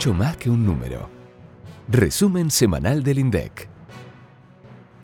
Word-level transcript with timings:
mucho 0.00 0.14
más 0.14 0.34
que 0.38 0.48
un 0.48 0.64
número. 0.64 1.10
Resumen 1.86 2.50
semanal 2.50 3.02
del 3.02 3.18
INDEC. 3.18 3.68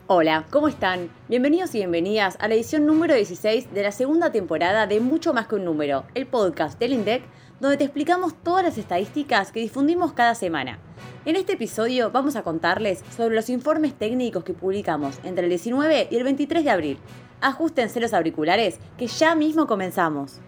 Hola, 0.07 0.47
¿cómo 0.49 0.67
están? 0.67 1.11
Bienvenidos 1.29 1.75
y 1.75 1.77
bienvenidas 1.77 2.35
a 2.39 2.47
la 2.47 2.55
edición 2.55 2.87
número 2.87 3.13
16 3.13 3.75
de 3.75 3.83
la 3.83 3.91
segunda 3.91 4.31
temporada 4.31 4.87
de 4.87 4.99
Mucho 4.99 5.35
más 5.35 5.47
que 5.47 5.53
un 5.53 5.65
número, 5.65 6.05
el 6.15 6.25
podcast 6.25 6.79
del 6.79 6.93
INDEC, 6.93 7.21
donde 7.59 7.77
te 7.77 7.83
explicamos 7.83 8.33
todas 8.41 8.63
las 8.63 8.79
estadísticas 8.79 9.51
que 9.51 9.59
difundimos 9.59 10.13
cada 10.13 10.33
semana. 10.33 10.79
En 11.25 11.35
este 11.35 11.53
episodio 11.53 12.09
vamos 12.09 12.35
a 12.35 12.41
contarles 12.41 13.03
sobre 13.15 13.35
los 13.35 13.51
informes 13.51 13.93
técnicos 13.93 14.43
que 14.43 14.55
publicamos 14.55 15.19
entre 15.23 15.43
el 15.43 15.51
19 15.51 16.07
y 16.09 16.15
el 16.15 16.23
23 16.23 16.63
de 16.63 16.71
abril. 16.71 16.97
Ajustense 17.39 17.99
los 17.99 18.15
auriculares, 18.15 18.79
que 18.97 19.05
ya 19.05 19.35
mismo 19.35 19.67
comenzamos. 19.67 20.41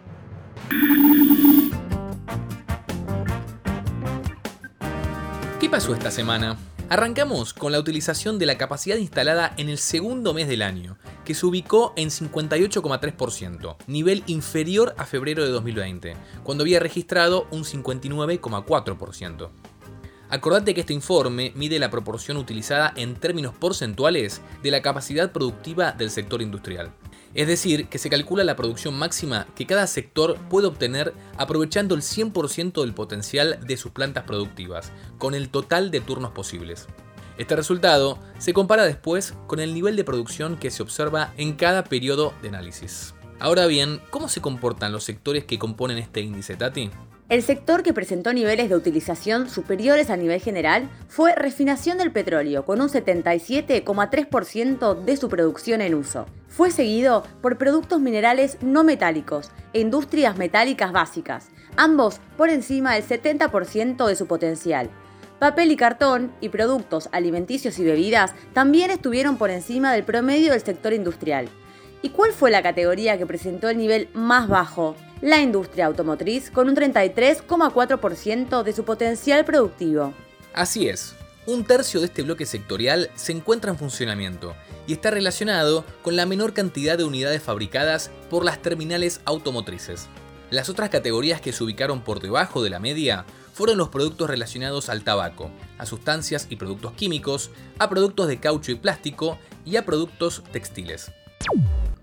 ¿Qué 5.70 5.74
pasó 5.74 5.94
esta 5.94 6.10
semana? 6.10 6.58
Arrancamos 6.90 7.54
con 7.54 7.72
la 7.72 7.78
utilización 7.78 8.40
de 8.40 8.48
la 8.48 8.58
capacidad 8.58 8.98
instalada 8.98 9.54
en 9.58 9.70
el 9.70 9.78
segundo 9.78 10.34
mes 10.34 10.48
del 10.48 10.64
año, 10.64 10.98
que 11.24 11.36
se 11.36 11.46
ubicó 11.46 11.94
en 11.96 12.10
58,3%, 12.10 13.76
nivel 13.86 14.24
inferior 14.26 14.96
a 14.98 15.06
febrero 15.06 15.44
de 15.46 15.52
2020, 15.52 16.16
cuando 16.42 16.64
había 16.64 16.80
registrado 16.80 17.46
un 17.52 17.66
59,4%. 17.66 19.50
Acordate 20.32 20.74
que 20.74 20.82
este 20.82 20.94
informe 20.94 21.54
mide 21.56 21.78
la 21.78 21.92
proporción 21.92 22.38
utilizada 22.38 22.92
en 22.96 23.14
términos 23.14 23.54
porcentuales 23.54 24.42
de 24.64 24.72
la 24.72 24.82
capacidad 24.82 25.32
productiva 25.32 25.92
del 25.92 26.10
sector 26.10 26.42
industrial. 26.42 26.92
Es 27.36 27.48
decir, 27.48 27.88
que 27.88 28.00
se 28.00 28.10
calcula 28.10 28.44
la 28.44 28.56
producción 28.56 28.98
máxima 28.98 29.48
que 29.56 29.66
cada 29.66 29.86
sector 29.88 30.38
puede 30.50 30.68
obtener 30.68 31.14
aprovechando 31.38 31.96
el 31.96 32.02
100% 32.02 32.82
del 32.82 32.94
potencial 32.94 33.60
de 33.66 33.78
sus 33.78 33.92
plantas 33.92 34.24
productivas, 34.24 34.92
con 35.18 35.36
el 35.36 35.50
total 35.50 35.92
de 35.92 36.02
turnos 36.02 36.32
posibles. 36.32 36.88
Este 37.38 37.56
resultado 37.56 38.20
se 38.38 38.54
compara 38.54 38.84
después 38.84 39.34
con 39.48 39.60
el 39.60 39.74
nivel 39.74 39.96
de 39.96 40.04
producción 40.04 40.58
que 40.58 40.72
se 40.72 40.84
observa 40.84 41.34
en 41.38 41.54
cada 41.54 41.84
periodo 41.84 42.34
de 42.42 42.50
análisis. 42.50 43.14
Ahora 43.40 43.68
bien, 43.68 44.02
¿cómo 44.10 44.28
se 44.28 44.42
comportan 44.42 44.92
los 44.92 45.06
sectores 45.06 45.46
que 45.46 45.58
componen 45.58 45.98
este 45.98 46.20
índice 46.20 46.58
Tati? 46.58 46.92
El 47.30 47.44
sector 47.44 47.84
que 47.84 47.94
presentó 47.94 48.34
niveles 48.34 48.70
de 48.70 48.76
utilización 48.76 49.52
superiores 49.52 50.10
a 50.10 50.18
nivel 50.18 50.42
general 50.42 50.90
fue 51.08 51.36
refinación 51.36 52.00
del 52.00 52.12
petróleo, 52.12 52.66
con 52.66 52.82
un 52.82 52.90
77,3% 52.90 55.04
de 55.04 55.16
su 55.16 55.30
producción 55.30 55.82
en 55.82 55.94
uso. 55.94 56.26
Fue 56.48 56.72
seguido 56.72 57.24
por 57.44 57.60
productos 57.60 58.02
minerales 58.02 58.58
no 58.62 58.84
metálicos 58.84 59.52
e 59.74 59.80
industrias 59.80 60.40
metálicas 60.40 60.92
básicas, 60.92 61.50
ambos 61.78 62.20
por 62.36 62.50
encima 62.50 62.96
del 62.96 63.08
70% 63.08 64.08
de 64.08 64.16
su 64.16 64.26
potencial. 64.26 64.90
Papel 65.38 65.72
y 65.72 65.76
cartón 65.76 66.32
y 66.42 66.50
productos 66.50 67.10
alimenticios 67.12 67.78
y 67.78 67.84
bebidas 67.84 68.34
también 68.54 68.90
estuvieron 68.90 69.38
por 69.38 69.52
encima 69.52 69.94
del 69.94 70.04
promedio 70.04 70.54
del 70.54 70.64
sector 70.64 70.94
industrial. 70.94 71.48
¿Y 72.02 72.10
cuál 72.10 72.32
fue 72.34 72.52
la 72.52 72.64
categoría 72.64 73.18
que 73.18 73.26
presentó 73.26 73.70
el 73.70 73.78
nivel 73.78 74.10
más 74.14 74.48
bajo? 74.48 74.96
la 75.22 75.42
industria 75.42 75.86
automotriz 75.86 76.50
con 76.50 76.70
un 76.70 76.76
33,4% 76.76 78.64
de 78.64 78.74
su 78.74 78.84
potencial 78.84 79.46
productivo. 79.46 80.14
Así 80.54 80.88
es, 80.88 81.16
un 81.46 81.64
tercio 81.66 82.00
de 82.00 82.08
este 82.08 82.24
bloque 82.24 82.46
sectorial 82.46 83.10
se 83.16 83.32
encuentra 83.32 83.72
en 83.72 83.78
funcionamiento 83.78 84.56
y 84.88 84.94
está 84.94 85.12
relacionado 85.12 85.86
con 86.02 86.16
la 86.16 86.26
menor 86.26 86.54
cantidad 86.54 86.98
de 86.98 87.04
unidades 87.04 87.44
fabricadas 87.44 88.12
por 88.30 88.46
las 88.46 88.62
terminales 88.62 89.22
automotrices. 89.26 90.08
Las 90.52 90.70
otras 90.70 90.90
categorías 90.90 91.42
que 91.42 91.52
se 91.52 91.64
ubicaron 91.64 92.02
por 92.02 92.22
debajo 92.22 92.64
de 92.64 92.72
la 92.72 92.80
media 92.80 93.26
fueron 93.54 93.78
los 93.78 93.90
productos 93.90 94.30
relacionados 94.30 94.90
al 94.90 95.04
tabaco, 95.04 95.52
a 95.78 95.86
sustancias 95.86 96.48
y 96.50 96.56
productos 96.56 96.94
químicos, 96.94 97.52
a 97.78 97.90
productos 97.90 98.28
de 98.28 98.40
caucho 98.40 98.72
y 98.72 98.76
plástico 98.76 99.38
y 99.66 99.76
a 99.76 99.86
productos 99.86 100.44
textiles. 100.52 101.12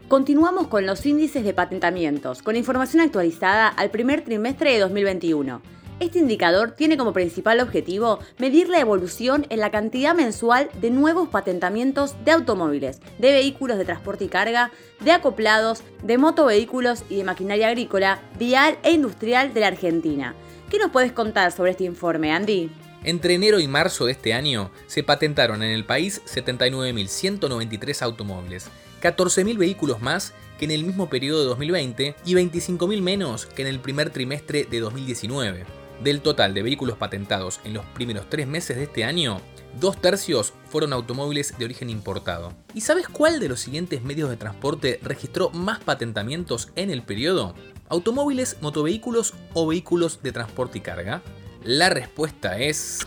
Continuamos 0.09 0.69
con 0.69 0.87
los 0.87 1.05
índices 1.05 1.43
de 1.43 1.53
patentamientos, 1.53 2.41
con 2.41 2.55
información 2.55 3.03
actualizada 3.03 3.67
al 3.67 3.91
primer 3.91 4.23
trimestre 4.23 4.73
de 4.73 4.79
2021. 4.79 5.61
Este 5.99 6.21
indicador 6.21 6.71
tiene 6.71 6.97
como 6.97 7.13
principal 7.13 7.59
objetivo 7.59 8.21
medir 8.39 8.69
la 8.69 8.79
evolución 8.79 9.47
en 9.49 9.59
la 9.59 9.73
cantidad 9.73 10.15
mensual 10.15 10.71
de 10.81 10.91
nuevos 10.91 11.29
patentamientos 11.29 12.15
de 12.25 12.31
automóviles, 12.31 13.01
de 13.19 13.33
vehículos 13.33 13.79
de 13.79 13.85
transporte 13.85 14.27
y 14.27 14.29
carga, 14.29 14.71
de 15.01 15.11
acoplados, 15.11 15.83
de 16.05 16.19
motovehículos 16.19 17.03
y 17.09 17.17
de 17.17 17.25
maquinaria 17.25 17.67
agrícola, 17.67 18.23
vial 18.39 18.79
e 18.85 18.93
industrial 18.93 19.55
de 19.55 19.61
la 19.61 19.67
Argentina. 19.67 20.37
¿Qué 20.71 20.79
nos 20.79 20.93
puedes 20.93 21.11
contar 21.11 21.51
sobre 21.51 21.73
este 21.73 21.83
informe, 21.83 22.31
Andy? 22.31 22.71
Entre 23.03 23.35
enero 23.35 23.59
y 23.59 23.67
marzo 23.67 24.07
de 24.07 24.13
este 24.13 24.35
año 24.35 24.71
se 24.87 25.03
patentaron 25.03 25.65
en 25.65 25.71
el 25.73 25.85
país 25.85 26.23
79.193 26.27 28.03
automóviles, 28.03 28.69
14.000 29.07 29.57
vehículos 29.57 30.03
más 30.03 30.33
que 30.59 30.65
en 30.65 30.73
el 30.73 30.83
mismo 30.83 31.09
periodo 31.09 31.41
de 31.41 31.47
2020 31.47 32.17
y 32.25 32.35
25.000 32.35 33.03
menos 33.03 33.47
que 33.47 33.63
en 33.63 33.69
el 33.69 33.79
primer 33.79 34.11
trimestre 34.11 34.65
de 34.65 34.81
2019. 34.81 35.65
Del 36.03 36.21
total 36.23 36.55
de 36.55 36.63
vehículos 36.63 36.99
patentados 36.99 37.61
en 37.63 37.73
los 37.73 37.85
primeros 37.87 38.29
tres 38.29 38.49
meses 38.49 38.77
de 38.77 38.83
este 38.83 39.05
año, 39.05 39.41
dos 39.79 40.01
tercios 40.01 40.53
fueron 40.69 40.93
automóviles 40.93 41.57
de 41.57 41.65
origen 41.65 41.89
importado. 41.89 42.53
¿Y 42.75 42.81
sabes 42.81 43.09
cuál 43.09 43.39
de 43.39 43.49
los 43.49 43.61
siguientes 43.61 44.03
medios 44.03 44.29
de 44.29 44.37
transporte 44.37 44.99
registró 45.03 45.51
más 45.51 45.79
patentamientos 45.79 46.71
en 46.75 46.91
el 46.91 47.03
periodo? 47.03 47.55
¿Automóviles, 47.89 48.57
motovehículos 48.61 49.35
o 49.55 49.69
vehículos 49.69 50.21
de 50.23 50.33
transporte 50.33 50.79
y 50.79 50.81
carga? 50.81 51.23
La 51.63 51.91
respuesta 51.91 52.59
es... 52.59 53.07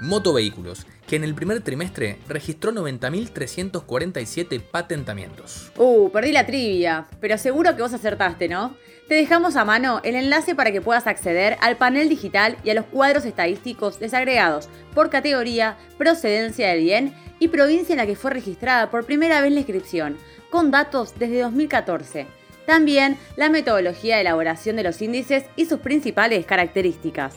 Motovehículos, 0.00 0.86
que 1.12 1.16
en 1.16 1.24
el 1.24 1.34
primer 1.34 1.60
trimestre 1.60 2.16
registró 2.26 2.72
90.347 2.72 4.62
patentamientos. 4.62 5.70
Uh, 5.76 6.08
perdí 6.10 6.32
la 6.32 6.46
trivia, 6.46 7.06
pero 7.20 7.36
seguro 7.36 7.76
que 7.76 7.82
vos 7.82 7.92
acertaste, 7.92 8.48
¿no? 8.48 8.74
Te 9.08 9.16
dejamos 9.16 9.56
a 9.56 9.66
mano 9.66 10.00
el 10.04 10.14
enlace 10.14 10.54
para 10.54 10.72
que 10.72 10.80
puedas 10.80 11.06
acceder 11.06 11.58
al 11.60 11.76
panel 11.76 12.08
digital 12.08 12.56
y 12.64 12.70
a 12.70 12.74
los 12.74 12.86
cuadros 12.86 13.26
estadísticos 13.26 14.00
desagregados 14.00 14.70
por 14.94 15.10
categoría, 15.10 15.76
procedencia 15.98 16.68
del 16.68 16.80
bien 16.80 17.14
y 17.38 17.48
provincia 17.48 17.92
en 17.92 17.98
la 17.98 18.06
que 18.06 18.16
fue 18.16 18.30
registrada 18.30 18.90
por 18.90 19.04
primera 19.04 19.42
vez 19.42 19.52
la 19.52 19.58
inscripción, 19.58 20.16
con 20.48 20.70
datos 20.70 21.12
desde 21.18 21.42
2014. 21.42 22.26
También 22.64 23.18
la 23.36 23.50
metodología 23.50 24.14
de 24.14 24.22
elaboración 24.22 24.76
de 24.76 24.84
los 24.84 25.02
índices 25.02 25.44
y 25.56 25.66
sus 25.66 25.80
principales 25.80 26.46
características. 26.46 27.34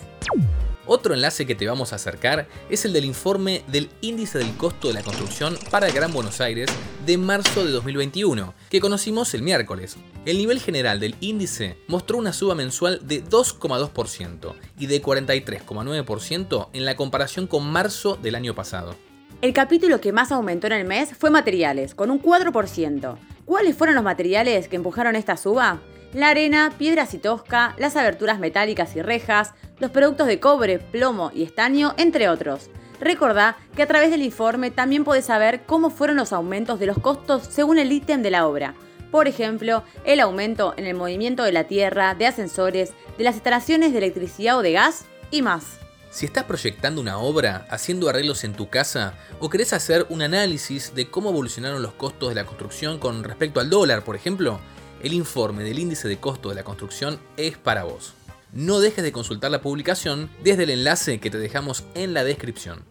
Otro 0.88 1.16
enlace 1.16 1.48
que 1.48 1.56
te 1.56 1.68
vamos 1.68 1.92
a 1.92 1.96
acercar 1.96 2.48
es 2.70 2.86
el 2.86 2.94
del 2.94 3.06
informe 3.06 3.64
del 3.68 3.90
índice 4.02 4.38
del 4.38 4.56
costo 4.56 4.88
de 4.88 4.94
la 4.94 5.02
construcción 5.02 5.58
para 5.72 5.88
el 5.88 5.94
Gran 5.94 6.14
Buenos 6.14 6.42
Aires 6.42 6.70
de 7.06 7.18
marzo 7.18 7.66
de 7.66 7.72
2021, 7.72 8.54
que 8.70 8.80
conocimos 8.80 9.34
el 9.34 9.42
miércoles. 9.42 9.98
El 10.26 10.38
nivel 10.38 10.60
general 10.60 11.00
del 11.00 11.16
índice 11.22 11.78
mostró 11.88 12.20
una 12.20 12.34
suba 12.34 12.54
mensual 12.54 13.00
de 13.04 13.24
2,2% 13.24 14.54
y 14.78 14.86
de 14.86 15.02
43,9% 15.02 16.70
en 16.74 16.86
la 16.86 16.96
comparación 16.96 17.48
con 17.48 17.66
marzo 17.66 18.16
del 18.16 18.36
año 18.36 18.54
pasado. 18.54 18.96
El 19.42 19.54
capítulo 19.54 20.00
que 20.00 20.14
más 20.14 20.32
aumentó 20.32 20.68
en 20.68 20.74
el 20.74 20.86
mes 20.86 21.16
fue 21.18 21.32
materiales, 21.32 21.96
con 21.96 22.12
un 22.12 22.22
4%. 22.22 23.18
¿Cuáles 23.46 23.76
fueron 23.76 23.96
los 23.96 24.04
materiales 24.04 24.68
que 24.68 24.76
empujaron 24.76 25.16
esta 25.16 25.36
suba? 25.36 25.82
La 26.16 26.30
arena, 26.30 26.74
piedras 26.78 27.14
y 27.14 27.18
tosca, 27.18 27.76
las 27.78 27.98
aberturas 27.98 28.40
metálicas 28.40 28.96
y 28.96 29.02
rejas, 29.02 29.52
los 29.80 29.92
productos 29.92 30.28
de 30.28 30.40
cobre, 30.40 30.80
plomo 30.80 31.30
y 31.36 31.44
estaño, 31.44 31.94
entre 31.98 32.30
otros. 32.30 32.70
Recordá 33.02 33.58
que 33.76 33.84
a 33.84 33.86
través 33.86 34.12
del 34.12 34.22
informe 34.22 34.72
también 34.72 35.04
podés 35.04 35.26
saber 35.26 35.64
cómo 35.66 35.90
fueron 35.90 36.16
los 36.16 36.32
aumentos 36.32 36.80
de 36.80 36.86
los 36.86 37.00
costos 37.00 37.44
según 37.44 37.80
el 37.80 37.92
ítem 37.92 38.22
de 38.22 38.32
la 38.32 38.48
obra. 38.48 38.76
Por 39.12 39.28
ejemplo, 39.28 39.84
el 40.06 40.22
aumento 40.22 40.74
en 40.78 40.86
el 40.86 40.96
movimiento 40.96 41.44
de 41.44 41.52
la 41.52 41.66
tierra, 41.66 42.16
de 42.16 42.28
ascensores, 42.28 42.94
de 43.18 43.24
las 43.26 43.36
instalaciones 43.36 43.92
de 43.92 43.98
electricidad 43.98 44.58
o 44.58 44.62
de 44.62 44.72
gas 44.72 45.04
y 45.32 45.42
más. 45.42 45.80
Si 46.12 46.26
estás 46.26 46.46
proyectando 46.46 47.02
una 47.02 47.18
obra, 47.18 47.68
haciendo 47.70 48.08
arreglos 48.08 48.46
en 48.46 48.54
tu 48.54 48.70
casa 48.70 49.16
o 49.42 49.50
querés 49.50 49.74
hacer 49.74 50.06
un 50.08 50.22
análisis 50.22 50.96
de 50.96 51.10
cómo 51.10 51.32
evolucionaron 51.32 51.82
los 51.82 51.92
costos 51.92 52.30
de 52.30 52.36
la 52.36 52.46
construcción 52.46 53.00
con 53.00 53.26
respecto 53.26 53.60
al 53.60 53.70
dólar, 53.70 54.06
por 54.06 54.16
ejemplo, 54.16 54.62
el 55.06 55.14
informe 55.14 55.64
del 55.64 55.80
índice 55.80 56.10
de 56.10 56.18
costo 56.18 56.50
de 56.50 56.56
la 56.56 56.64
construcción 56.64 57.20
es 57.38 57.58
para 57.58 57.86
vos 57.86 58.14
no 58.56 58.80
dejes 58.80 59.04
de 59.04 59.12
consultar 59.12 59.52
la 59.52 59.62
publicación 59.62 60.30
desde 60.44 60.64
el 60.64 60.70
enlace 60.70 61.20
que 61.20 61.30
te 61.30 61.38
dejamos 61.38 61.84
en 61.94 62.14
la 62.14 62.24
descripción. 62.24 62.84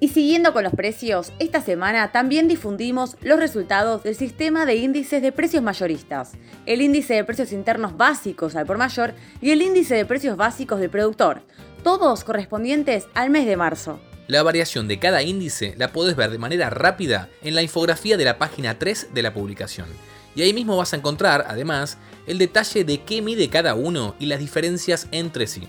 Y 0.00 0.08
siguiendo 0.08 0.52
con 0.52 0.64
los 0.64 0.72
precios, 0.72 1.32
esta 1.38 1.60
semana 1.60 2.10
también 2.10 2.48
difundimos 2.48 3.16
los 3.20 3.38
resultados 3.38 4.02
del 4.02 4.16
sistema 4.16 4.66
de 4.66 4.76
índices 4.76 5.22
de 5.22 5.30
precios 5.30 5.62
mayoristas, 5.62 6.32
el 6.66 6.80
índice 6.80 7.14
de 7.14 7.22
precios 7.22 7.52
internos 7.52 7.96
básicos 7.96 8.56
al 8.56 8.66
por 8.66 8.78
mayor 8.78 9.14
y 9.40 9.50
el 9.50 9.62
índice 9.62 9.94
de 9.94 10.06
precios 10.06 10.36
básicos 10.36 10.80
del 10.80 10.90
productor, 10.90 11.42
todos 11.84 12.24
correspondientes 12.24 13.06
al 13.14 13.30
mes 13.30 13.46
de 13.46 13.56
marzo. 13.56 14.00
La 14.26 14.42
variación 14.42 14.88
de 14.88 14.98
cada 14.98 15.22
índice 15.22 15.74
la 15.76 15.92
podés 15.92 16.16
ver 16.16 16.30
de 16.30 16.38
manera 16.38 16.70
rápida 16.70 17.28
en 17.42 17.54
la 17.54 17.62
infografía 17.62 18.16
de 18.16 18.24
la 18.24 18.38
página 18.38 18.78
3 18.78 19.08
de 19.12 19.22
la 19.22 19.34
publicación 19.34 19.86
Y 20.34 20.42
ahí 20.42 20.52
mismo 20.52 20.76
vas 20.76 20.92
a 20.92 20.96
encontrar, 20.96 21.44
además, 21.48 21.98
el 22.26 22.38
detalle 22.38 22.84
de 22.84 23.02
qué 23.02 23.22
mide 23.22 23.48
cada 23.48 23.74
uno 23.74 24.14
y 24.18 24.26
las 24.26 24.38
diferencias 24.38 25.08
entre 25.10 25.46
sí. 25.46 25.68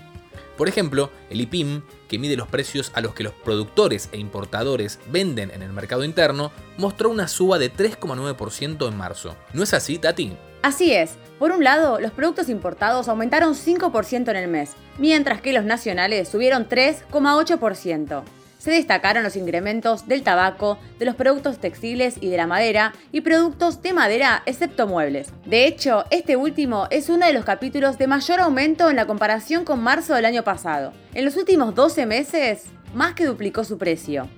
Por 0.56 0.68
ejemplo, 0.68 1.10
el 1.30 1.40
IPIM, 1.40 1.82
que 2.08 2.18
mide 2.18 2.36
los 2.36 2.46
precios 2.46 2.92
a 2.94 3.00
los 3.00 3.14
que 3.14 3.24
los 3.24 3.32
productores 3.32 4.08
e 4.12 4.18
importadores 4.18 5.00
venden 5.10 5.50
en 5.50 5.62
el 5.62 5.72
mercado 5.72 6.04
interno, 6.04 6.52
mostró 6.78 7.10
una 7.10 7.26
suba 7.26 7.58
de 7.58 7.72
3,9% 7.72 8.88
en 8.88 8.96
marzo. 8.96 9.36
¿No 9.52 9.64
es 9.64 9.74
así, 9.74 9.98
Tati? 9.98 10.36
Así 10.62 10.92
es. 10.92 11.16
Por 11.38 11.50
un 11.50 11.64
lado, 11.64 11.98
los 12.00 12.12
productos 12.12 12.48
importados 12.48 13.08
aumentaron 13.08 13.54
5% 13.54 14.30
en 14.30 14.36
el 14.36 14.48
mes, 14.48 14.70
mientras 14.98 15.40
que 15.40 15.52
los 15.52 15.64
nacionales 15.64 16.28
subieron 16.28 16.68
3,8% 16.68 18.22
se 18.64 18.70
destacaron 18.70 19.22
los 19.22 19.36
incrementos 19.36 20.08
del 20.08 20.22
tabaco, 20.22 20.78
de 20.98 21.04
los 21.04 21.16
productos 21.16 21.58
textiles 21.58 22.14
y 22.22 22.30
de 22.30 22.38
la 22.38 22.46
madera, 22.46 22.94
y 23.12 23.20
productos 23.20 23.82
de 23.82 23.92
madera 23.92 24.42
excepto 24.46 24.86
muebles. 24.86 25.28
De 25.44 25.66
hecho, 25.66 26.06
este 26.10 26.36
último 26.36 26.88
es 26.90 27.10
uno 27.10 27.26
de 27.26 27.34
los 27.34 27.44
capítulos 27.44 27.98
de 27.98 28.06
mayor 28.06 28.40
aumento 28.40 28.88
en 28.88 28.96
la 28.96 29.06
comparación 29.06 29.66
con 29.66 29.82
marzo 29.82 30.14
del 30.14 30.24
año 30.24 30.44
pasado. 30.44 30.94
En 31.12 31.26
los 31.26 31.36
últimos 31.36 31.74
12 31.74 32.06
meses, 32.06 32.62
más 32.94 33.12
que 33.12 33.26
duplicó 33.26 33.64
su 33.64 33.76
precio. 33.76 34.30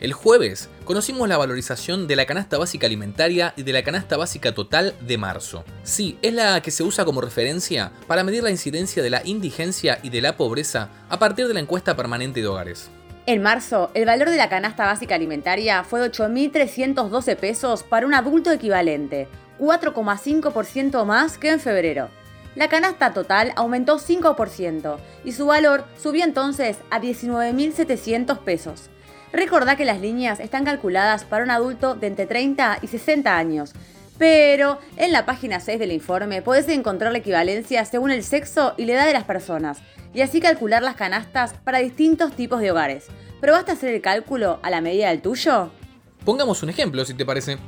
El 0.00 0.12
jueves 0.12 0.68
conocimos 0.84 1.28
la 1.28 1.38
valorización 1.38 2.08
de 2.08 2.16
la 2.16 2.26
canasta 2.26 2.58
básica 2.58 2.88
alimentaria 2.88 3.54
y 3.56 3.62
de 3.62 3.72
la 3.72 3.84
canasta 3.84 4.16
básica 4.16 4.54
total 4.54 4.92
de 5.06 5.18
marzo. 5.18 5.64
Sí, 5.84 6.18
es 6.20 6.34
la 6.34 6.60
que 6.62 6.72
se 6.72 6.82
usa 6.82 7.04
como 7.04 7.20
referencia 7.20 7.92
para 8.08 8.24
medir 8.24 8.42
la 8.42 8.50
incidencia 8.50 9.04
de 9.04 9.10
la 9.10 9.22
indigencia 9.24 10.00
y 10.02 10.10
de 10.10 10.20
la 10.20 10.36
pobreza 10.36 10.90
a 11.08 11.20
partir 11.20 11.46
de 11.46 11.54
la 11.54 11.60
encuesta 11.60 11.94
permanente 11.94 12.40
de 12.40 12.48
hogares. 12.48 12.90
En 13.28 13.42
marzo, 13.42 13.90
el 13.94 14.04
valor 14.04 14.30
de 14.30 14.36
la 14.36 14.48
canasta 14.48 14.86
básica 14.86 15.16
alimentaria 15.16 15.82
fue 15.82 15.98
de 15.98 16.12
8.312 16.12 17.36
pesos 17.36 17.82
para 17.82 18.06
un 18.06 18.14
adulto 18.14 18.52
equivalente, 18.52 19.26
4,5% 19.58 21.04
más 21.04 21.36
que 21.36 21.50
en 21.50 21.58
febrero. 21.58 22.08
La 22.54 22.68
canasta 22.68 23.12
total 23.12 23.52
aumentó 23.56 23.98
5% 23.98 24.98
y 25.24 25.32
su 25.32 25.44
valor 25.46 25.86
subió 26.00 26.22
entonces 26.22 26.78
a 26.88 27.00
19.700 27.00 28.38
pesos. 28.38 28.90
Recordá 29.32 29.74
que 29.74 29.84
las 29.84 30.00
líneas 30.00 30.38
están 30.38 30.64
calculadas 30.64 31.24
para 31.24 31.42
un 31.42 31.50
adulto 31.50 31.96
de 31.96 32.06
entre 32.06 32.26
30 32.26 32.78
y 32.80 32.86
60 32.86 33.36
años, 33.36 33.72
pero 34.18 34.78
en 34.96 35.12
la 35.12 35.26
página 35.26 35.60
6 35.60 35.78
del 35.78 35.92
informe 35.92 36.42
podés 36.42 36.68
encontrar 36.68 37.12
la 37.12 37.18
equivalencia 37.18 37.84
según 37.84 38.10
el 38.10 38.24
sexo 38.24 38.74
y 38.76 38.86
la 38.86 38.94
edad 38.94 39.06
de 39.06 39.12
las 39.12 39.24
personas, 39.24 39.78
y 40.14 40.22
así 40.22 40.40
calcular 40.40 40.82
las 40.82 40.96
canastas 40.96 41.54
para 41.64 41.78
distintos 41.78 42.32
tipos 42.32 42.60
de 42.60 42.70
hogares. 42.70 43.06
¿Probaste 43.40 43.72
hacer 43.72 43.94
el 43.94 44.00
cálculo 44.00 44.60
a 44.62 44.70
la 44.70 44.80
medida 44.80 45.10
del 45.10 45.20
tuyo? 45.20 45.70
Pongamos 46.24 46.62
un 46.62 46.70
ejemplo, 46.70 47.04
si 47.04 47.14
te 47.14 47.26
parece. 47.26 47.58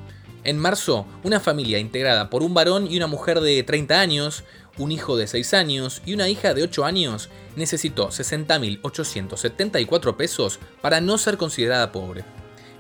En 0.45 0.59
marzo, 0.59 1.07
una 1.25 1.41
familia 1.41 1.79
integrada 1.79 2.31
por 2.31 2.43
un 2.43 2.55
varón 2.55 2.91
y 2.91 2.97
una 2.97 3.07
mujer 3.07 3.41
de 3.41 3.63
30 3.63 4.01
años, 4.01 4.45
un 4.79 4.93
hijo 4.93 5.17
de 5.17 5.27
6 5.27 5.55
años 5.55 6.03
y 6.07 6.15
una 6.15 6.29
hija 6.29 6.55
de 6.55 6.63
8 6.63 6.85
años 6.85 7.29
necesitó 7.57 8.09
60.874 8.09 10.17
pesos 10.17 10.61
para 10.81 11.01
no 11.01 11.19
ser 11.19 11.37
considerada 11.37 11.93
pobre. 11.93 12.25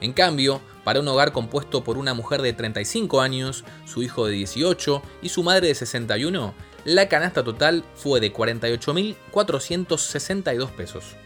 En 0.00 0.12
cambio, 0.12 0.61
para 0.85 1.00
un 1.00 1.09
hogar 1.09 1.33
compuesto 1.33 1.83
por 1.83 1.99
una 1.99 2.15
mujer 2.15 2.41
de 2.43 2.53
35 2.53 3.21
años, 3.21 3.65
su 3.85 4.00
hijo 4.03 4.27
de 4.27 4.35
18 4.35 5.03
y 5.23 5.31
su 5.31 5.43
madre 5.43 5.67
de 5.69 5.75
61, 5.75 6.55
la 6.85 7.09
canasta 7.09 7.43
total 7.43 7.83
fue 7.95 8.21
de 8.21 8.33
48.462 8.33 10.71
pesos. 10.71 11.17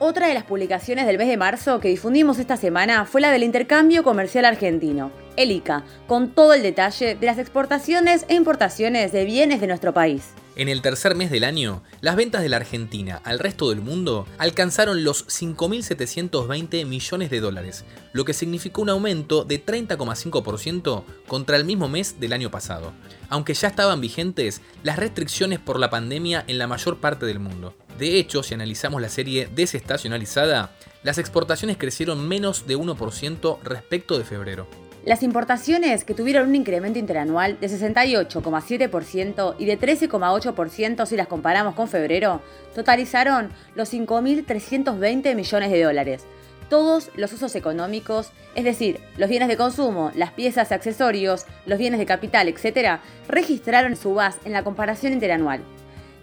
Otra 0.00 0.28
de 0.28 0.34
las 0.34 0.44
publicaciones 0.44 1.06
del 1.06 1.18
mes 1.18 1.26
de 1.26 1.36
marzo 1.36 1.80
que 1.80 1.88
difundimos 1.88 2.38
esta 2.38 2.56
semana 2.56 3.04
fue 3.04 3.20
la 3.20 3.32
del 3.32 3.42
intercambio 3.42 4.04
comercial 4.04 4.44
argentino, 4.44 5.10
el 5.34 5.50
ICA, 5.50 5.82
con 6.06 6.30
todo 6.30 6.54
el 6.54 6.62
detalle 6.62 7.16
de 7.16 7.26
las 7.26 7.38
exportaciones 7.38 8.24
e 8.28 8.34
importaciones 8.34 9.10
de 9.10 9.24
bienes 9.24 9.60
de 9.60 9.66
nuestro 9.66 9.92
país. 9.92 10.34
En 10.58 10.68
el 10.68 10.82
tercer 10.82 11.14
mes 11.14 11.30
del 11.30 11.44
año, 11.44 11.84
las 12.00 12.16
ventas 12.16 12.42
de 12.42 12.48
la 12.48 12.56
Argentina 12.56 13.22
al 13.22 13.38
resto 13.38 13.70
del 13.70 13.80
mundo 13.80 14.26
alcanzaron 14.38 15.04
los 15.04 15.24
5.720 15.28 16.84
millones 16.84 17.30
de 17.30 17.38
dólares, 17.38 17.84
lo 18.12 18.24
que 18.24 18.34
significó 18.34 18.82
un 18.82 18.88
aumento 18.88 19.44
de 19.44 19.64
30,5% 19.64 21.04
contra 21.28 21.56
el 21.56 21.64
mismo 21.64 21.88
mes 21.88 22.18
del 22.18 22.32
año 22.32 22.50
pasado, 22.50 22.92
aunque 23.28 23.54
ya 23.54 23.68
estaban 23.68 24.00
vigentes 24.00 24.60
las 24.82 24.98
restricciones 24.98 25.60
por 25.60 25.78
la 25.78 25.90
pandemia 25.90 26.42
en 26.48 26.58
la 26.58 26.66
mayor 26.66 26.98
parte 26.98 27.24
del 27.24 27.38
mundo. 27.38 27.76
De 27.96 28.18
hecho, 28.18 28.42
si 28.42 28.54
analizamos 28.54 29.00
la 29.00 29.10
serie 29.10 29.48
desestacionalizada, 29.54 30.72
las 31.04 31.18
exportaciones 31.18 31.76
crecieron 31.76 32.26
menos 32.26 32.66
de 32.66 32.76
1% 32.76 33.60
respecto 33.62 34.18
de 34.18 34.24
febrero. 34.24 34.87
Las 35.08 35.22
importaciones, 35.22 36.04
que 36.04 36.12
tuvieron 36.12 36.50
un 36.50 36.54
incremento 36.54 36.98
interanual 36.98 37.58
de 37.60 37.70
68,7% 37.70 39.54
y 39.58 39.64
de 39.64 39.80
13,8% 39.80 41.06
si 41.06 41.16
las 41.16 41.26
comparamos 41.26 41.74
con 41.74 41.88
febrero, 41.88 42.42
totalizaron 42.74 43.48
los 43.74 43.90
5.320 43.90 45.34
millones 45.34 45.70
de 45.70 45.82
dólares. 45.82 46.26
Todos 46.68 47.10
los 47.16 47.32
usos 47.32 47.56
económicos, 47.56 48.32
es 48.54 48.64
decir, 48.64 49.00
los 49.16 49.30
bienes 49.30 49.48
de 49.48 49.56
consumo, 49.56 50.12
las 50.14 50.32
piezas 50.32 50.70
y 50.70 50.74
accesorios, 50.74 51.46
los 51.64 51.78
bienes 51.78 52.00
de 52.00 52.04
capital, 52.04 52.46
etc., 52.46 53.00
registraron 53.28 53.96
subas 53.96 54.36
en 54.44 54.52
la 54.52 54.62
comparación 54.62 55.14
interanual. 55.14 55.62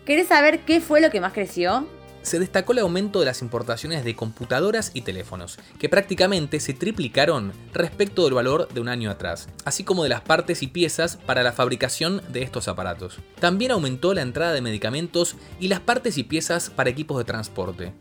¿Querés 0.05 0.27
saber 0.27 0.59
qué 0.59 0.79
fue 0.79 1.01
lo 1.01 1.09
que 1.09 1.21
más 1.21 1.33
creció? 1.33 1.87
Se 2.25 2.39
destacó 2.39 2.73
el 2.73 2.79
aumento 2.79 3.19
de 3.19 3.25
las 3.25 3.41
importaciones 3.41 4.03
de 4.03 4.15
computadoras 4.15 4.91
y 4.93 5.01
teléfonos, 5.01 5.57
que 5.79 5.89
prácticamente 5.89 6.59
se 6.59 6.73
triplicaron 6.73 7.53
respecto 7.73 8.25
del 8.25 8.33
valor 8.33 8.67
de 8.73 8.81
un 8.81 8.89
año 8.89 9.09
atrás, 9.11 9.47
así 9.63 9.83
como 9.83 10.03
de 10.03 10.09
las 10.09 10.21
partes 10.21 10.63
y 10.63 10.67
piezas 10.67 11.17
para 11.17 11.43
la 11.43 11.53
fabricación 11.53 12.21
de 12.29 12.43
estos 12.43 12.67
aparatos. 12.67 13.19
También 13.39 13.71
aumentó 13.71 14.13
la 14.13 14.21
entrada 14.21 14.53
de 14.53 14.61
medicamentos 14.61 15.35
y 15.59 15.67
las 15.67 15.79
partes 15.79 16.17
y 16.17 16.23
piezas 16.23 16.69
para 16.69 16.89
equipos 16.89 17.17
de 17.17 17.25
transporte. 17.25 17.93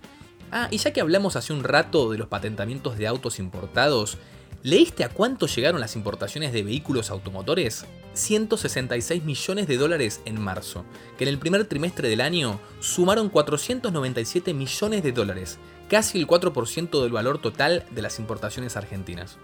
Ah, 0.50 0.68
y 0.70 0.78
ya 0.78 0.92
que 0.92 1.00
hablamos 1.00 1.36
hace 1.36 1.52
un 1.52 1.64
rato 1.64 2.10
de 2.10 2.18
los 2.18 2.28
patentamientos 2.28 2.96
de 2.96 3.06
autos 3.06 3.38
importados, 3.38 4.18
¿Leíste 4.64 5.04
a 5.04 5.10
cuánto 5.10 5.46
llegaron 5.46 5.78
las 5.78 5.94
importaciones 5.94 6.54
de 6.54 6.62
vehículos 6.62 7.10
automotores? 7.10 7.84
166 8.14 9.24
millones 9.24 9.66
de 9.66 9.76
dólares 9.76 10.20
en 10.24 10.40
marzo, 10.40 10.84
que 11.18 11.24
en 11.24 11.28
el 11.28 11.38
primer 11.38 11.66
trimestre 11.66 12.08
del 12.08 12.20
año 12.20 12.60
sumaron 12.80 13.28
497 13.28 14.54
millones 14.54 15.02
de 15.02 15.12
dólares, 15.12 15.58
casi 15.88 16.18
el 16.18 16.26
4% 16.26 17.02
del 17.02 17.12
valor 17.12 17.40
total 17.40 17.84
de 17.90 18.02
las 18.02 18.18
importaciones 18.18 18.76
argentinas. 18.76 19.38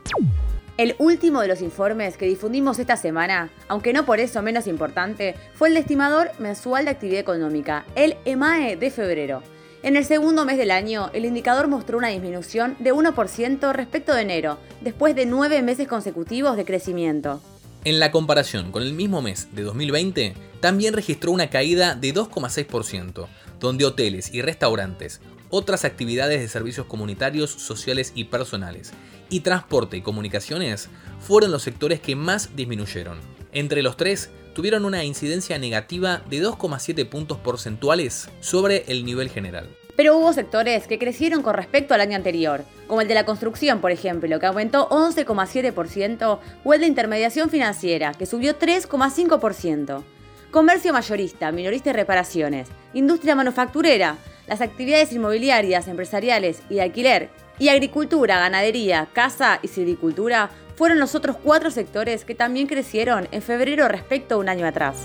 El 0.76 0.96
último 0.99 1.43
de 1.43 1.49
los 1.49 1.61
informes 1.61 2.17
que 2.17 2.26
difundimos 2.26 2.78
esta 2.78 2.96
semana, 2.96 3.50
aunque 3.69 3.93
no 3.93 4.06
por 4.06 4.19
eso 4.19 4.41
menos 4.41 4.67
importante, 4.67 5.34
fue 5.55 5.69
el 5.69 5.77
estimador 5.77 6.31
mensual 6.39 6.86
de 6.86 6.93
actividad 6.93 7.20
económica, 7.20 7.84
el 7.94 8.17
EMAE 8.24 8.77
de 8.77 8.91
febrero 8.91 9.43
en 9.82 9.96
el 9.96 10.05
segundo 10.05 10.44
mes 10.44 10.58
del 10.58 10.72
año, 10.72 11.08
el 11.15 11.24
indicador 11.24 11.67
mostró 11.67 11.96
una 11.96 12.08
disminución 12.08 12.77
de 12.81 12.93
1% 12.93 13.72
respecto 13.72 14.15
de 14.15 14.20
enero, 14.20 14.58
después 14.82 15.15
de 15.15 15.24
nueve 15.24 15.62
meses 15.62 15.89
consecutivos 15.89 16.58
de 16.58 16.67
crecimiento. 16.67 17.41
En 17.82 17.99
la 17.99 18.10
comparación 18.10 18.72
con 18.72 18.82
el 18.82 18.93
mismo 18.93 19.22
mes 19.22 19.49
de 19.53 19.63
2020, 19.63 20.34
también 20.60 20.93
registró 20.93 21.32
una 21.32 21.49
caída 21.49 21.94
de 21.94 22.13
2,6%, 22.13 23.27
donde 23.58 23.87
hoteles 23.87 24.34
y 24.34 24.43
restaurantes, 24.43 25.22
otras 25.49 25.87
actividades 25.87 26.41
de 26.41 26.49
servicios 26.49 26.87
comunitarios, 26.87 27.51
sociales 27.51 28.13
y 28.15 28.25
personales, 28.25 28.93
y 29.31 29.41
transporte 29.41 29.96
y 29.96 30.03
comunicaciones 30.03 30.91
fueron 31.20 31.53
los 31.53 31.63
sectores 31.63 32.01
que 32.01 32.17
más 32.17 32.55
disminuyeron. 32.55 33.19
Entre 33.53 33.82
los 33.82 33.96
tres, 33.96 34.31
tuvieron 34.55 34.84
una 34.84 35.03
incidencia 35.03 35.58
negativa 35.58 36.22
de 36.29 36.43
2,7 36.43 37.08
puntos 37.08 37.39
porcentuales 37.39 38.29
sobre 38.41 38.84
el 38.89 39.06
nivel 39.06 39.31
general. 39.31 39.70
Pero 40.01 40.17
hubo 40.17 40.33
sectores 40.33 40.87
que 40.87 40.99
crecieron 40.99 41.43
con 41.43 41.53
respecto 41.53 41.93
al 41.93 42.01
año 42.01 42.17
anterior, 42.17 42.65
como 42.87 43.03
el 43.03 43.09
de 43.09 43.13
la 43.13 43.27
construcción, 43.27 43.83
por 43.83 43.91
ejemplo, 43.91 44.41
que 44.41 44.47
aumentó 44.47 44.89
11,7%, 44.89 46.39
o 46.65 46.73
el 46.73 46.81
de 46.81 46.87
intermediación 46.87 47.51
financiera, 47.51 48.15
que 48.15 48.25
subió 48.25 48.59
3,5%. 48.59 50.03
Comercio 50.51 50.95
mayorista, 50.95 51.53
minorista 51.53 51.91
y 51.91 51.93
reparaciones, 51.93 52.69
industria 52.95 53.35
manufacturera, 53.35 54.17
las 54.47 54.63
actividades 54.63 55.13
inmobiliarias, 55.13 55.87
empresariales 55.87 56.63
y 56.71 56.77
de 56.77 56.81
alquiler, 56.81 57.29
y 57.59 57.69
agricultura, 57.69 58.39
ganadería, 58.39 59.07
casa 59.13 59.59
y 59.61 59.69
silvicultura 59.69 60.49
fueron 60.77 60.99
los 60.99 61.15
otros 61.15 61.37
cuatro 61.37 61.71
sectores 61.71 62.25
que 62.25 62.35
también 62.35 62.69
crecieron 62.69 63.29
en 63.33 63.43
febrero 63.43 63.87
respecto 63.87 64.37
a 64.37 64.39
un 64.39 64.49
año 64.49 64.67
atrás. 64.67 64.97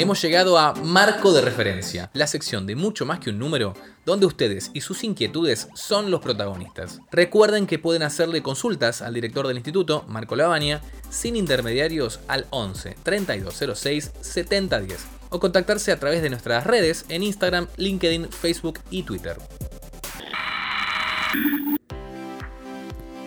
Hemos 0.00 0.22
llegado 0.22 0.56
a 0.58 0.74
Marco 0.74 1.32
de 1.32 1.40
Referencia, 1.40 2.08
la 2.14 2.28
sección 2.28 2.68
de 2.68 2.76
mucho 2.76 3.04
más 3.04 3.18
que 3.18 3.30
un 3.30 3.38
número, 3.40 3.74
donde 4.06 4.26
ustedes 4.26 4.70
y 4.72 4.80
sus 4.80 5.02
inquietudes 5.02 5.66
son 5.74 6.12
los 6.12 6.20
protagonistas. 6.20 7.00
Recuerden 7.10 7.66
que 7.66 7.80
pueden 7.80 8.04
hacerle 8.04 8.40
consultas 8.40 9.02
al 9.02 9.14
director 9.14 9.48
del 9.48 9.56
instituto, 9.56 10.04
Marco 10.06 10.36
Lavagna, 10.36 10.82
sin 11.10 11.34
intermediarios 11.34 12.20
al 12.28 12.46
11 12.50 12.94
3206 13.02 14.12
7010. 14.20 15.06
o 15.30 15.40
contactarse 15.40 15.90
a 15.90 15.98
través 15.98 16.22
de 16.22 16.30
nuestras 16.30 16.64
redes 16.64 17.04
en 17.08 17.24
Instagram, 17.24 17.66
LinkedIn, 17.76 18.30
Facebook 18.30 18.78
y 18.90 19.02
Twitter. 19.02 19.36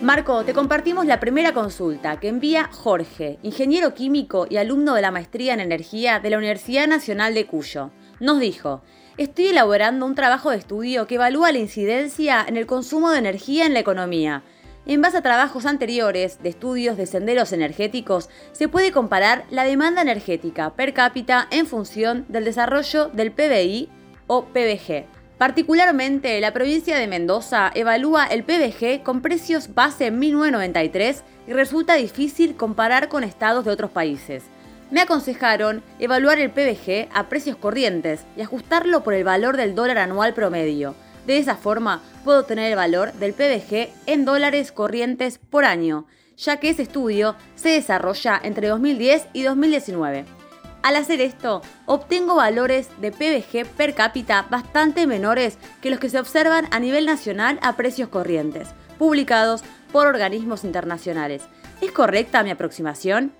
Marco, 0.02 0.44
te 0.44 0.52
compartimos 0.52 1.06
la 1.06 1.20
primera 1.20 1.54
consulta 1.54 2.18
que 2.18 2.26
envía 2.26 2.68
Jorge, 2.72 3.38
ingeniero 3.44 3.94
químico 3.94 4.48
y 4.50 4.56
alumno 4.56 4.94
de 4.94 5.02
la 5.02 5.12
maestría 5.12 5.54
en 5.54 5.60
energía 5.60 6.18
de 6.18 6.28
la 6.28 6.38
Universidad 6.38 6.88
Nacional 6.88 7.34
de 7.34 7.46
Cuyo. 7.46 7.92
Nos 8.18 8.40
dijo, 8.40 8.82
estoy 9.16 9.46
elaborando 9.46 10.04
un 10.04 10.16
trabajo 10.16 10.50
de 10.50 10.56
estudio 10.56 11.06
que 11.06 11.14
evalúa 11.14 11.52
la 11.52 11.60
incidencia 11.60 12.44
en 12.44 12.56
el 12.56 12.66
consumo 12.66 13.12
de 13.12 13.20
energía 13.20 13.64
en 13.64 13.74
la 13.74 13.78
economía. 13.78 14.42
En 14.86 15.00
base 15.00 15.18
a 15.18 15.22
trabajos 15.22 15.66
anteriores 15.66 16.42
de 16.42 16.48
estudios 16.48 16.96
de 16.96 17.06
senderos 17.06 17.52
energéticos, 17.52 18.28
se 18.50 18.66
puede 18.66 18.90
comparar 18.90 19.44
la 19.50 19.62
demanda 19.62 20.02
energética 20.02 20.74
per 20.74 20.94
cápita 20.94 21.46
en 21.52 21.68
función 21.68 22.24
del 22.28 22.44
desarrollo 22.44 23.06
del 23.10 23.30
PBI 23.30 23.88
o 24.26 24.46
PBG. 24.46 25.21
Particularmente, 25.42 26.40
la 26.40 26.52
provincia 26.52 26.96
de 26.96 27.08
Mendoza 27.08 27.72
evalúa 27.74 28.26
el 28.26 28.44
PBG 28.44 29.02
con 29.02 29.22
precios 29.22 29.74
base 29.74 30.06
en 30.06 30.20
1993 30.20 31.24
y 31.48 31.52
resulta 31.52 31.96
difícil 31.96 32.54
comparar 32.54 33.08
con 33.08 33.24
estados 33.24 33.64
de 33.64 33.72
otros 33.72 33.90
países. 33.90 34.44
Me 34.92 35.00
aconsejaron 35.00 35.82
evaluar 35.98 36.38
el 36.38 36.52
PBG 36.52 37.08
a 37.12 37.28
precios 37.28 37.56
corrientes 37.56 38.20
y 38.36 38.42
ajustarlo 38.42 39.02
por 39.02 39.14
el 39.14 39.24
valor 39.24 39.56
del 39.56 39.74
dólar 39.74 39.98
anual 39.98 40.32
promedio. 40.32 40.94
De 41.26 41.38
esa 41.38 41.56
forma, 41.56 42.00
puedo 42.22 42.44
tener 42.44 42.70
el 42.70 42.76
valor 42.76 43.12
del 43.14 43.32
PBG 43.32 43.88
en 44.06 44.24
dólares 44.24 44.70
corrientes 44.70 45.38
por 45.38 45.64
año, 45.64 46.06
ya 46.36 46.58
que 46.58 46.70
ese 46.70 46.82
estudio 46.82 47.34
se 47.56 47.70
desarrolla 47.70 48.40
entre 48.44 48.68
2010 48.68 49.26
y 49.32 49.42
2019. 49.42 50.41
Al 50.82 50.96
hacer 50.96 51.20
esto, 51.20 51.62
obtengo 51.86 52.34
valores 52.34 52.88
de 53.00 53.12
PBG 53.12 53.66
per 53.76 53.94
cápita 53.94 54.46
bastante 54.50 55.06
menores 55.06 55.56
que 55.80 55.90
los 55.90 56.00
que 56.00 56.08
se 56.08 56.18
observan 56.18 56.66
a 56.72 56.80
nivel 56.80 57.06
nacional 57.06 57.60
a 57.62 57.76
precios 57.76 58.08
corrientes, 58.08 58.68
publicados 58.98 59.62
por 59.92 60.08
organismos 60.08 60.64
internacionales. 60.64 61.42
¿Es 61.80 61.92
correcta 61.92 62.42
mi 62.42 62.50
aproximación? 62.50 63.32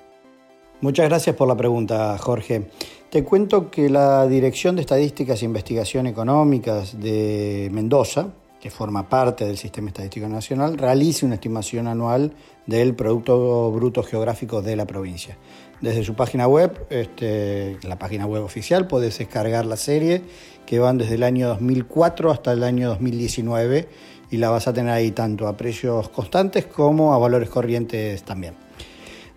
Muchas 0.81 1.09
gracias 1.09 1.35
por 1.35 1.49
la 1.49 1.57
pregunta, 1.57 2.17
Jorge. 2.19 2.69
Te 3.11 3.25
cuento 3.25 3.71
que 3.71 3.91
la 3.91 4.27
Dirección 4.27 4.77
de 4.77 4.83
Estadísticas 4.83 5.43
e 5.43 5.45
Investigación 5.45 6.07
Económicas 6.07 7.01
de 7.01 7.69
Mendoza, 7.73 8.29
que 8.63 8.71
forma 8.71 9.09
parte 9.09 9.45
del 9.45 9.59
Sistema 9.59 9.89
Estadístico 9.89 10.29
Nacional, 10.29 10.79
realiza 10.79 11.27
una 11.27 11.35
estimación 11.35 11.89
anual 11.89 12.33
del 12.65 12.95
Producto 12.95 13.73
Bruto 13.73 14.05
Geográfico 14.05 14.63
de 14.63 14.77
la 14.77 14.87
provincia. 14.87 15.37
Desde 15.81 16.05
su 16.05 16.15
página 16.15 16.47
web, 16.47 16.87
este, 16.89 17.77
la 17.83 17.99
página 17.99 18.25
web 18.25 18.45
oficial, 18.45 18.87
puedes 18.87 19.19
descargar 19.19 19.67
la 19.67 19.77
serie 19.77 20.23
que 20.65 20.79
van 20.79 20.97
desde 20.97 21.17
el 21.17 21.25
año 21.25 21.49
2004 21.49 22.31
hasta 22.31 22.53
el 22.53 22.63
año 22.63 22.91
2019 22.91 23.89
y 24.31 24.37
la 24.37 24.51
vas 24.51 24.69
a 24.69 24.73
tener 24.73 24.93
ahí 24.93 25.11
tanto 25.11 25.49
a 25.49 25.57
precios 25.57 26.09
constantes 26.11 26.65
como 26.65 27.15
a 27.15 27.19
valores 27.19 27.51
corrientes 27.51 28.23
también. 28.23 28.55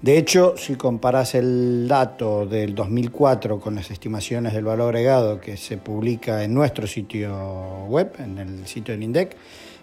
De 0.01 0.17
hecho, 0.17 0.55
si 0.57 0.75
comparas 0.75 1.35
el 1.35 1.87
dato 1.87 2.45
del 2.45 2.75
2004 2.75 3.59
con 3.59 3.75
las 3.75 3.89
estimaciones 3.91 4.53
del 4.53 4.65
valor 4.65 4.95
agregado 4.95 5.39
que 5.39 5.57
se 5.57 5.77
publica 5.77 6.43
en 6.43 6.53
nuestro 6.53 6.85
sitio 6.85 7.85
web, 7.87 8.13
en 8.19 8.37
el 8.37 8.67
sitio 8.67 8.93
del 8.93 9.03
INDEC, 9.03 9.35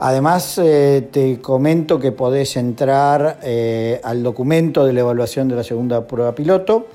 Además, 0.00 0.58
eh, 0.58 1.08
te 1.12 1.40
comento 1.40 2.00
que 2.00 2.10
podés 2.10 2.56
entrar 2.56 3.38
eh, 3.44 4.00
al 4.02 4.20
documento 4.24 4.84
de 4.84 4.92
la 4.94 5.00
evaluación 5.00 5.46
de 5.46 5.54
la 5.54 5.62
segunda 5.62 6.04
prueba 6.08 6.34
piloto, 6.34 6.88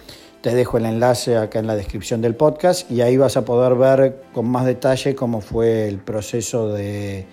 te 0.48 0.56
dejo 0.56 0.78
el 0.78 0.86
enlace 0.86 1.36
acá 1.36 1.60
en 1.60 1.68
la 1.68 1.76
descripción 1.76 2.22
del 2.22 2.34
podcast 2.34 2.90
y 2.90 3.02
ahí 3.02 3.18
vas 3.18 3.36
a 3.36 3.44
poder 3.44 3.76
ver 3.76 4.22
con 4.34 4.48
más 4.48 4.66
detalle 4.66 5.14
cómo 5.14 5.42
fue 5.42 5.90
el 5.90 5.98
proceso 5.98 6.72
de, 6.72 7.26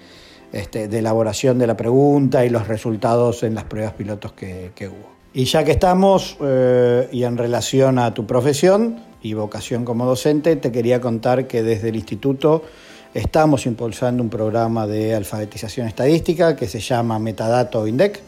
este, 0.50 0.86
elaboración 0.86 1.56
de 1.56 1.68
la 1.68 1.76
pregunta 1.76 2.44
y 2.44 2.48
los 2.48 2.66
resultados 2.66 3.44
en 3.44 3.54
las 3.54 3.62
pruebas 3.62 3.92
pilotos 3.92 4.32
que, 4.32 4.72
hubo. 4.88 5.14
Y 5.32 5.44
ya 5.44 5.62
que 5.62 5.70
estamos, 5.70 6.36
eh, 6.40 7.08
y 7.12 7.22
en 7.22 7.38
relación 7.38 8.00
a 8.00 8.12
tu 8.12 8.26
profesión 8.26 8.98
y 9.22 9.34
vocación 9.34 9.84
como 9.84 10.06
docente, 10.06 10.56
te 10.56 10.72
quería 10.72 11.00
contar 11.00 11.46
que 11.46 11.62
desde 11.62 11.90
el 11.90 11.94
instituto 11.94 12.64
estamos 13.14 13.64
impulsando 13.66 14.24
un 14.24 14.28
programa 14.28 14.88
de 14.88 15.14
alfabetización 15.14 15.86
estadística 15.86 16.56
que 16.56 16.66
se 16.66 16.80
llama 16.80 17.20
Metadato 17.20 17.86
INDEC. 17.86 18.20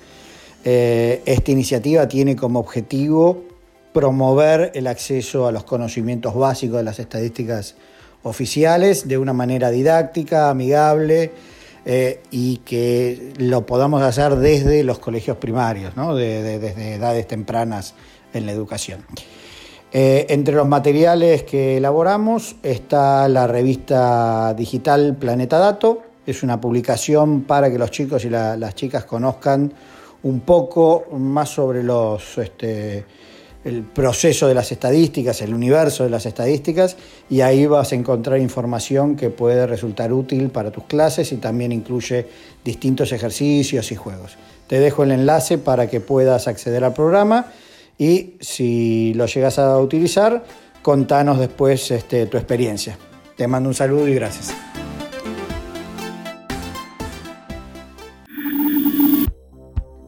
Eh, 0.64 1.22
esta 1.26 1.50
iniciativa 1.50 2.06
tiene 2.06 2.36
como 2.36 2.60
objetivo 2.60 3.55
promover 3.96 4.72
el 4.74 4.88
acceso 4.88 5.46
a 5.46 5.52
los 5.52 5.64
conocimientos 5.64 6.34
básicos 6.34 6.76
de 6.76 6.82
las 6.82 6.98
estadísticas 6.98 7.76
oficiales 8.24 9.08
de 9.08 9.16
una 9.16 9.32
manera 9.32 9.70
didáctica, 9.70 10.50
amigable 10.50 11.32
eh, 11.86 12.20
y 12.30 12.58
que 12.58 13.32
lo 13.38 13.64
podamos 13.64 14.02
hacer 14.02 14.36
desde 14.36 14.84
los 14.84 14.98
colegios 14.98 15.38
primarios, 15.38 15.94
desde 15.96 16.92
edades 16.92 17.26
tempranas 17.26 17.94
en 18.34 18.44
la 18.44 18.52
educación. 18.52 19.00
Eh, 19.90 20.26
entre 20.28 20.54
los 20.56 20.68
materiales 20.68 21.44
que 21.44 21.78
elaboramos 21.78 22.56
está 22.62 23.26
la 23.30 23.46
revista 23.46 24.52
digital 24.52 25.16
Planeta 25.18 25.56
Dato, 25.56 26.02
es 26.26 26.42
una 26.42 26.60
publicación 26.60 27.44
para 27.44 27.70
que 27.70 27.78
los 27.78 27.90
chicos 27.90 28.26
y 28.26 28.28
las 28.28 28.74
chicas 28.74 29.06
conozcan 29.06 29.72
un 30.22 30.40
poco 30.40 31.06
más 31.16 31.48
sobre 31.48 31.82
los... 31.82 32.36
Este, 32.36 33.06
el 33.66 33.82
proceso 33.82 34.46
de 34.46 34.54
las 34.54 34.70
estadísticas, 34.70 35.42
el 35.42 35.52
universo 35.52 36.04
de 36.04 36.10
las 36.10 36.24
estadísticas, 36.24 36.96
y 37.28 37.40
ahí 37.40 37.66
vas 37.66 37.90
a 37.90 37.96
encontrar 37.96 38.38
información 38.38 39.16
que 39.16 39.28
puede 39.28 39.66
resultar 39.66 40.12
útil 40.12 40.50
para 40.50 40.70
tus 40.70 40.84
clases 40.84 41.32
y 41.32 41.36
también 41.38 41.72
incluye 41.72 42.28
distintos 42.64 43.10
ejercicios 43.10 43.90
y 43.90 43.96
juegos. 43.96 44.36
Te 44.68 44.78
dejo 44.78 45.02
el 45.02 45.10
enlace 45.10 45.58
para 45.58 45.90
que 45.90 46.00
puedas 46.00 46.46
acceder 46.46 46.84
al 46.84 46.94
programa 46.94 47.46
y 47.98 48.34
si 48.40 49.12
lo 49.14 49.26
llegas 49.26 49.58
a 49.58 49.76
utilizar, 49.80 50.44
contanos 50.82 51.40
después 51.40 51.90
este, 51.90 52.26
tu 52.26 52.36
experiencia. 52.36 52.96
Te 53.36 53.48
mando 53.48 53.68
un 53.68 53.74
saludo 53.74 54.06
y 54.06 54.14
gracias. 54.14 54.54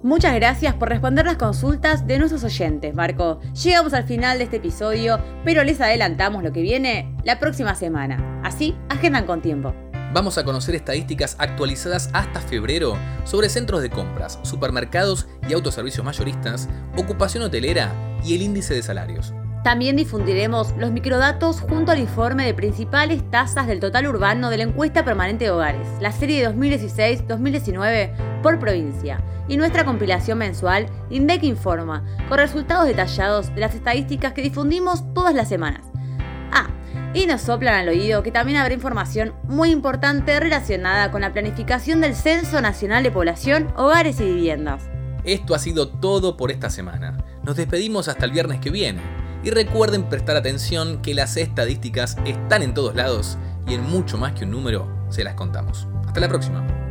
Muchas 0.09 0.35
gracias 0.37 0.73
por 0.73 0.89
responder 0.89 1.27
las 1.27 1.37
consultas 1.37 2.07
de 2.07 2.19
nuestros 2.19 2.43
oyentes, 2.43 2.95
Marco. 2.95 3.41
Llegamos 3.63 3.93
al 3.93 4.05
final 4.05 4.39
de 4.39 4.45
este 4.45 4.57
episodio, 4.57 5.21
pero 5.45 5.63
les 5.65 5.83
adelantamos 5.83 6.43
lo 6.43 6.51
que 6.51 6.63
viene 6.63 7.15
la 7.25 7.39
próxima 7.39 7.75
semana. 7.75 8.41
Así, 8.43 8.75
agendan 8.89 9.27
con 9.27 9.43
tiempo. 9.43 9.75
Vamos 10.15 10.39
a 10.39 10.47
conocer 10.47 10.75
estadísticas 10.77 11.37
actualizadas 11.39 12.09
hasta 12.15 12.41
febrero 12.41 12.97
sobre 13.25 13.51
centros 13.51 13.83
de 13.83 13.91
compras, 13.91 14.39
supermercados 14.45 15.29
y 15.47 15.53
autoservicios 15.53 16.07
mayoristas, 16.07 16.71
ocupación 16.97 17.43
hotelera 17.43 17.93
y 18.25 18.35
el 18.35 18.41
índice 18.41 18.73
de 18.73 18.83
salarios. 18.83 19.35
También 19.65 19.97
difundiremos 19.97 20.75
los 20.79 20.93
microdatos 20.93 21.61
junto 21.61 21.91
al 21.91 21.99
informe 21.99 22.47
de 22.47 22.55
principales 22.55 23.29
tasas 23.31 23.67
del 23.67 23.81
total 23.81 24.07
urbano 24.07 24.51
de 24.51 24.59
la 24.59 24.63
encuesta 24.63 25.05
permanente 25.05 25.47
de 25.47 25.51
hogares, 25.51 25.87
la 26.01 26.13
serie 26.13 26.41
de 26.41 26.55
2016-2019 26.55 28.41
por 28.43 28.59
provincia, 28.61 29.21
y 29.49 29.57
nuestra 29.57 29.85
compilación 29.85 30.39
mensual 30.39 30.87
INDEC 31.11 31.43
Informa, 31.43 32.05
con 32.29 32.39
resultados 32.39 32.87
detallados 32.87 33.53
de 33.55 33.61
las 33.61 33.75
estadísticas 33.75 34.33
que 34.33 34.43
difundimos 34.43 35.13
todas 35.13 35.35
las 35.35 35.49
semanas. 35.49 35.87
Ah, 36.53 36.69
y 37.13 37.27
nos 37.27 37.41
soplan 37.43 37.75
al 37.75 37.89
oído 37.89 38.23
que 38.23 38.31
también 38.31 38.59
habrá 38.59 38.75
información 38.75 39.35
muy 39.45 39.71
importante 39.71 40.39
relacionada 40.39 41.11
con 41.11 41.23
la 41.23 41.33
planificación 41.33 42.01
del 42.01 42.15
Censo 42.15 42.61
Nacional 42.61 43.03
de 43.03 43.11
Población, 43.11 43.73
Hogares 43.77 44.21
y 44.21 44.25
Viviendas. 44.25 44.85
Esto 45.25 45.55
ha 45.55 45.59
sido 45.59 45.89
todo 45.89 46.37
por 46.37 46.53
esta 46.53 46.71
semana. 46.71 47.19
Nos 47.43 47.57
despedimos 47.57 48.09
hasta 48.09 48.25
el 48.25 48.31
viernes 48.31 48.61
que 48.61 48.71
viene. 48.71 49.18
Y 49.43 49.51
recuerden 49.51 50.09
prestar 50.09 50.37
atención 50.37 51.01
que 51.01 51.15
las 51.15 51.37
estadísticas 51.37 52.17
están 52.25 52.63
en 52.63 52.75
todos 52.75 52.95
lados 52.95 53.39
y 53.67 53.75
en 53.75 53.83
mucho 53.83 54.19
más 54.19 54.33
que 54.33 54.45
un 54.45 54.51
número 54.51 54.89
se 55.11 55.25
las 55.25 55.35
contamos. 55.35 55.87
Hasta 56.07 56.21
la 56.21 56.29
próxima. 56.29 56.88